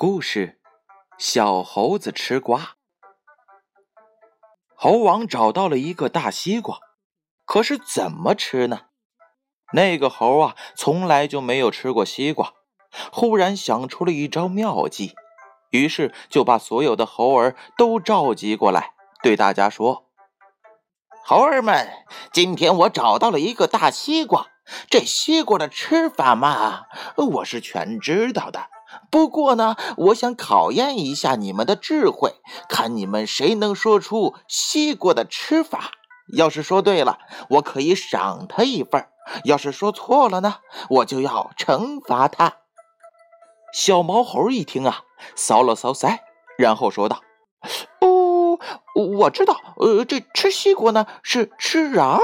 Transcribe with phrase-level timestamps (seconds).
[0.00, 0.60] 故事：
[1.18, 2.76] 小猴子吃瓜。
[4.76, 6.78] 猴王找到了一个大西瓜，
[7.44, 8.82] 可是怎么吃呢？
[9.72, 12.52] 那个猴啊，从来就没有吃过西瓜，
[13.10, 15.16] 忽然想出了一招妙计，
[15.70, 18.92] 于是就把所有的猴儿都召集过来，
[19.24, 20.06] 对大家说
[21.26, 21.90] ：“猴儿们，
[22.32, 24.46] 今天我找到了一个大西瓜，
[24.88, 26.84] 这西瓜的吃法嘛，
[27.16, 28.70] 我是全知道的。”
[29.10, 32.34] 不过呢，我想考验一下你们的智慧，
[32.68, 35.92] 看你们谁能说出西瓜的吃法。
[36.36, 39.04] 要是说对了，我可以赏他一份；
[39.44, 40.56] 要是说错了呢，
[40.90, 42.56] 我就要惩罚他。
[43.72, 46.18] 小毛猴一听啊，搔了搔腮，
[46.58, 47.22] 然后说道
[48.00, 48.58] ：“哦，
[48.94, 52.20] 我知道，呃，这吃西瓜呢是吃瓤。”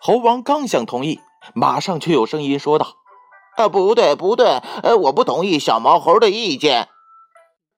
[0.00, 1.20] 猴王刚想同意，
[1.54, 2.94] 马上却有声音说道。
[3.60, 6.88] 啊，不对，不对，呃，我不同意小毛猴的意见。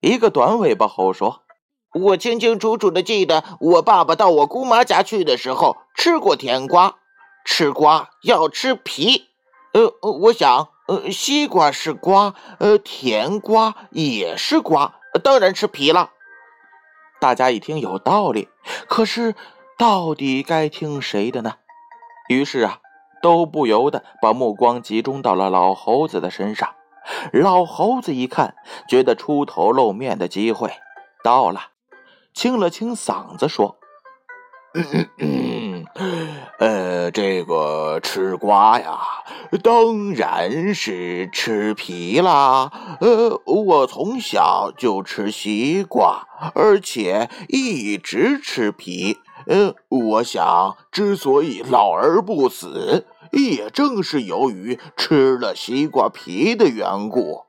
[0.01, 1.43] 一个短尾巴猴说
[1.93, 6.97] ：“我清清楚楚的记得，我爸爸到我姑妈家去的时候吃过甜瓜，
[7.45, 9.27] 吃瓜要吃皮。
[9.73, 16.11] 呃，我想，呃，西瓜是瓜，呃，甜瓜也是瓜，当然吃皮了。”
[17.21, 18.49] 大家一听有道理，
[18.87, 19.35] 可是
[19.77, 21.55] 到底该听谁的呢？
[22.29, 22.82] 于是啊。
[23.23, 26.69] 都不由得把目光集中到了老猴子的身上。
[27.33, 28.55] 老猴子一看，
[28.89, 30.71] 觉得出头露面的机会
[31.25, 31.69] 到了，
[32.35, 33.77] 清了清嗓子说
[36.59, 39.01] ：“呃，这个吃瓜呀，
[39.63, 42.71] 当然是吃皮啦。
[43.01, 49.19] 呃，我从小就吃西瓜，而且一直吃皮。
[49.47, 57.45] 呃，我想，之所以老而不死。”也正是由于吃了西瓜皮的缘故，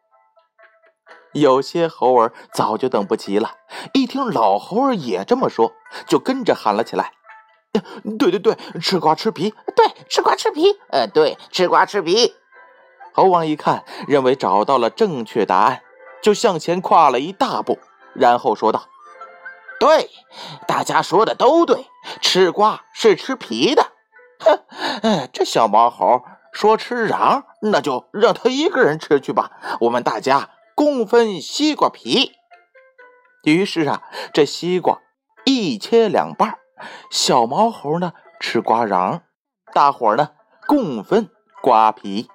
[1.34, 3.52] 有些猴儿早就等不及了，
[3.94, 5.74] 一听老猴儿也这么说，
[6.08, 7.12] 就跟着喊了起来
[8.18, 12.34] ：“对对对，吃瓜吃皮，对，吃瓜吃皮，呃，对，吃瓜吃皮。”
[13.14, 15.82] 猴王一看，认为找到了正确答案，
[16.22, 17.78] 就向前跨了一大步，
[18.16, 18.86] 然后说道
[19.82, 20.10] ：“对，
[20.66, 21.88] 大家说的都对，
[22.22, 23.92] 吃瓜是吃皮的。”
[24.40, 24.64] 哼，
[25.04, 29.52] 哎，这小毛猴说吃瓤，那就让他一个人吃去吧。
[29.82, 32.34] 我们大家共分西瓜皮。
[33.44, 34.02] 于是啊，
[34.34, 35.00] 这西瓜
[35.46, 36.60] 一切两半，
[37.12, 39.22] 小毛猴呢吃瓜瓤，
[39.74, 40.30] 大伙呢
[40.68, 41.30] 共分
[41.62, 42.30] 瓜皮。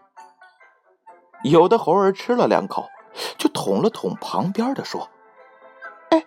[1.42, 2.90] 有的猴儿吃了两口，
[3.38, 5.08] 就捅了捅旁边的，说
[6.10, 6.24] ：“哎，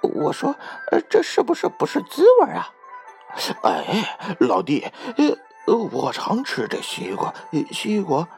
[0.00, 0.56] 我说，
[1.10, 2.70] 这是不是不是滋味啊？”
[3.62, 4.86] 哎，老弟，
[5.66, 7.32] 呃，我常吃这西瓜，
[7.70, 8.28] 西瓜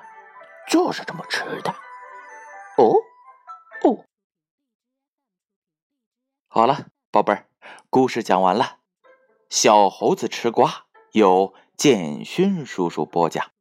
[0.69, 1.75] 就是这么吃的。
[2.77, 2.95] 哦，
[3.83, 4.05] 哦，
[6.49, 7.47] 好了，宝贝儿，
[7.91, 8.79] 故事讲完了。
[9.51, 13.54] 小猴子吃瓜，由建勋叔叔播讲。